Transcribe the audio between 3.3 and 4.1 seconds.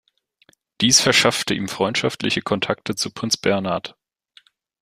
Bernhard.